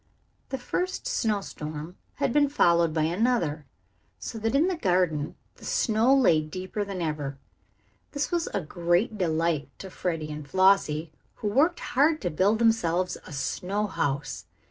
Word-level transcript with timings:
The 0.49 0.57
first 0.57 1.05
snow 1.05 1.41
storm 1.41 1.95
had 2.15 2.33
been 2.33 2.49
followed 2.49 2.91
by 2.91 3.03
another, 3.03 3.67
so 4.17 4.39
that 4.39 4.55
in 4.55 4.67
the 4.67 4.75
garden 4.75 5.35
the 5.57 5.63
snow 5.65 6.11
lay 6.15 6.41
deeper 6.41 6.83
than 6.83 7.03
ever. 7.03 7.37
This 8.13 8.31
was 8.31 8.47
a 8.47 8.61
great 8.61 9.19
delight 9.19 9.69
to 9.77 9.91
Freddie 9.91 10.31
and 10.31 10.49
Flossie, 10.49 11.11
who 11.35 11.49
worked 11.49 11.81
hard 11.93 12.19
to 12.23 12.31
build 12.31 12.57
themselves 12.57 13.15
a 13.27 13.31
snow 13.31 13.85
house. 13.85 14.45